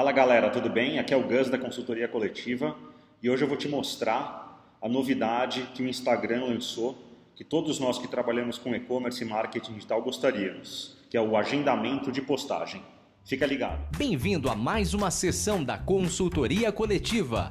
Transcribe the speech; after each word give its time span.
Fala 0.00 0.12
galera, 0.12 0.48
tudo 0.48 0.70
bem? 0.70 0.98
Aqui 0.98 1.12
é 1.12 1.16
o 1.18 1.22
Gus 1.22 1.50
da 1.50 1.58
Consultoria 1.58 2.08
Coletiva 2.08 2.74
e 3.22 3.28
hoje 3.28 3.44
eu 3.44 3.46
vou 3.46 3.54
te 3.58 3.68
mostrar 3.68 4.74
a 4.80 4.88
novidade 4.88 5.68
que 5.74 5.82
o 5.82 5.86
Instagram 5.86 6.42
lançou, 6.46 6.96
que 7.36 7.44
todos 7.44 7.78
nós 7.78 7.98
que 7.98 8.08
trabalhamos 8.08 8.56
com 8.56 8.74
e-commerce 8.74 9.22
e 9.22 9.26
marketing 9.26 9.74
digital 9.74 10.00
gostaríamos, 10.00 10.96
que 11.10 11.18
é 11.18 11.20
o 11.20 11.36
agendamento 11.36 12.10
de 12.10 12.22
postagem. 12.22 12.82
Fica 13.26 13.44
ligado. 13.44 13.94
Bem-vindo 13.98 14.48
a 14.48 14.54
mais 14.54 14.94
uma 14.94 15.10
sessão 15.10 15.62
da 15.62 15.76
Consultoria 15.76 16.72
Coletiva, 16.72 17.50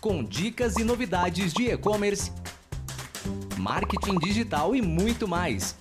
com 0.00 0.24
dicas 0.24 0.74
e 0.78 0.84
novidades 0.84 1.52
de 1.52 1.70
e-commerce, 1.70 2.32
marketing 3.58 4.18
digital 4.20 4.74
e 4.74 4.80
muito 4.80 5.28
mais. 5.28 5.78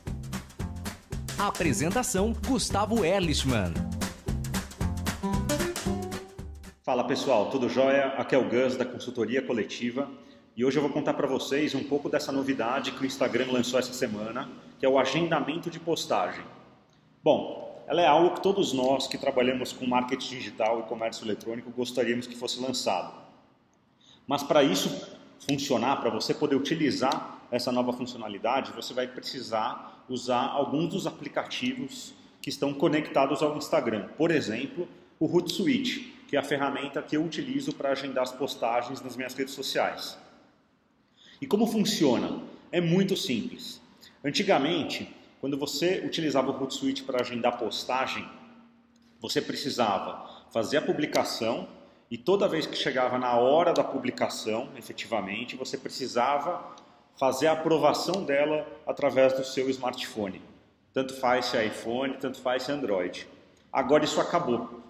Apresentação 1.40 2.34
Gustavo 2.46 3.06
Erlichman. 3.06 3.87
Fala 6.88 7.04
pessoal, 7.04 7.50
tudo 7.50 7.68
jóia? 7.68 8.14
Aqui 8.18 8.34
é 8.34 8.38
o 8.38 8.48
Gus 8.48 8.78
da 8.78 8.86
Consultoria 8.86 9.42
Coletiva 9.42 10.10
e 10.56 10.64
hoje 10.64 10.78
eu 10.78 10.82
vou 10.82 10.90
contar 10.90 11.16
para 11.16 11.28
vocês 11.28 11.76
um 11.76 11.84
pouco 11.84 12.08
dessa 12.08 12.32
novidade 12.32 12.94
que 12.94 13.04
o 13.04 13.06
Instagram 13.06 13.52
lançou 13.52 13.78
essa 13.78 13.92
semana, 13.92 14.50
que 14.80 14.86
é 14.86 14.90
o 14.90 14.98
agendamento 14.98 15.70
de 15.70 15.82
postagem. 15.82 16.46
Bom, 17.22 17.84
ela 17.90 18.02
é 18.02 18.08
algo 18.08 18.36
que 18.36 18.42
todos 18.42 18.72
nós 18.72 19.06
que 19.06 19.18
trabalhamos 19.18 19.74
com 19.74 19.86
marketing 19.86 20.38
digital 20.38 20.80
e 20.80 20.84
comércio 20.84 21.26
eletrônico 21.26 21.70
gostaríamos 21.72 22.26
que 22.26 22.38
fosse 22.38 22.58
lançado. 22.62 23.14
Mas 24.26 24.42
para 24.42 24.64
isso 24.64 25.10
funcionar, 25.46 25.98
para 25.98 26.10
você 26.10 26.34
poder 26.34 26.56
utilizar 26.56 27.42
essa 27.52 27.70
nova 27.70 27.92
funcionalidade, 27.92 28.72
você 28.72 28.94
vai 28.94 29.08
precisar 29.08 30.06
usar 30.08 30.52
alguns 30.52 30.94
dos 30.94 31.06
aplicativos 31.06 32.14
que 32.42 32.50
estão 32.50 32.74
conectados 32.74 33.44
ao 33.44 33.58
Instagram. 33.58 34.08
Por 34.18 34.32
exemplo, 34.32 34.88
o 35.20 35.26
Hootsuite, 35.26 36.17
que 36.28 36.36
é 36.36 36.40
a 36.40 36.44
ferramenta 36.44 37.02
que 37.02 37.16
eu 37.16 37.24
utilizo 37.24 37.74
para 37.74 37.92
agendar 37.92 38.24
as 38.24 38.32
postagens 38.32 39.02
nas 39.02 39.16
minhas 39.16 39.34
redes 39.34 39.54
sociais. 39.54 40.18
E 41.42 41.48
como 41.48 41.66
funciona? 41.66 42.42
É 42.72 42.82
muito 42.82 43.16
simples. 43.16 43.82
Antigamente, 44.24 45.16
quando 45.40 45.58
você 45.58 46.04
utilizava 46.06 46.52
o 46.52 46.62
Hootsuite 46.62 47.04
para 47.04 47.22
agendar 47.22 47.58
postagem, 47.58 48.28
você 49.20 49.42
precisava 49.42 50.46
fazer 50.52 50.78
a 50.78 50.82
publicação 50.82 51.68
e 52.10 52.18
toda 52.18 52.48
vez 52.48 52.66
que 52.66 52.76
chegava 52.76 53.18
na 53.18 53.34
hora 53.36 53.74
da 53.74 53.84
publicação, 53.84 54.70
efetivamente, 54.78 55.56
você 55.56 55.78
precisava 55.78 56.76
fazer 57.18 57.48
a 57.48 57.54
aprovação 57.54 58.24
dela 58.24 58.68
através 58.86 59.34
do 59.34 59.44
seu 59.44 59.70
smartphone. 59.70 60.42
Tanto 60.94 61.14
faz 61.16 61.48
se 61.48 61.58
é 61.58 61.66
iPhone, 61.66 62.16
tanto 62.18 62.40
faz 62.40 62.64
se 62.64 62.72
é 62.72 62.74
Android. 62.74 63.28
Agora 63.72 64.04
isso 64.04 64.20
acabou. 64.20 64.82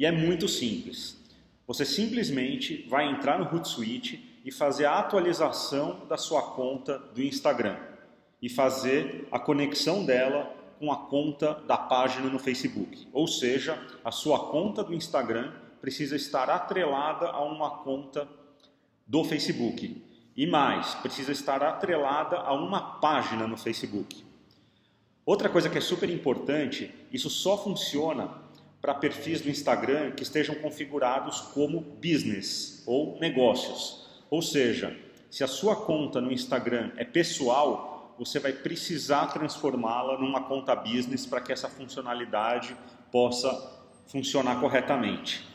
E 0.00 0.06
é 0.06 0.10
muito 0.10 0.48
simples. 0.48 1.14
Você 1.66 1.84
simplesmente 1.84 2.86
vai 2.88 3.10
entrar 3.10 3.38
no 3.38 3.44
Hootsuite 3.54 4.40
e 4.42 4.50
fazer 4.50 4.86
a 4.86 4.98
atualização 4.98 6.06
da 6.08 6.16
sua 6.16 6.40
conta 6.40 6.98
do 6.98 7.22
Instagram 7.22 7.76
e 8.40 8.48
fazer 8.48 9.28
a 9.30 9.38
conexão 9.38 10.02
dela 10.02 10.56
com 10.78 10.90
a 10.90 10.96
conta 10.96 11.52
da 11.66 11.76
página 11.76 12.30
no 12.30 12.38
Facebook. 12.38 13.06
Ou 13.12 13.28
seja, 13.28 13.78
a 14.02 14.10
sua 14.10 14.50
conta 14.50 14.82
do 14.82 14.94
Instagram 14.94 15.52
precisa 15.82 16.16
estar 16.16 16.48
atrelada 16.48 17.26
a 17.26 17.44
uma 17.44 17.82
conta 17.84 18.26
do 19.06 19.22
Facebook. 19.22 20.02
E 20.34 20.46
mais, 20.46 20.94
precisa 20.94 21.30
estar 21.30 21.62
atrelada 21.62 22.38
a 22.38 22.54
uma 22.54 22.98
página 23.00 23.46
no 23.46 23.58
Facebook. 23.58 24.24
Outra 25.26 25.50
coisa 25.50 25.68
que 25.68 25.76
é 25.76 25.82
super 25.82 26.08
importante, 26.08 26.90
isso 27.12 27.28
só 27.28 27.62
funciona 27.62 28.48
para 28.80 28.94
perfis 28.94 29.40
do 29.40 29.50
Instagram 29.50 30.12
que 30.12 30.22
estejam 30.22 30.54
configurados 30.56 31.40
como 31.40 31.80
business 31.80 32.82
ou 32.86 33.18
negócios. 33.20 34.08
Ou 34.30 34.40
seja, 34.40 34.96
se 35.30 35.44
a 35.44 35.46
sua 35.46 35.76
conta 35.76 36.20
no 36.20 36.32
Instagram 36.32 36.90
é 36.96 37.04
pessoal, 37.04 38.14
você 38.18 38.38
vai 38.38 38.52
precisar 38.52 39.26
transformá-la 39.26 40.18
numa 40.18 40.42
conta 40.42 40.74
business 40.74 41.26
para 41.26 41.40
que 41.40 41.52
essa 41.52 41.68
funcionalidade 41.68 42.76
possa 43.10 43.80
funcionar 44.06 44.60
corretamente. 44.60 45.46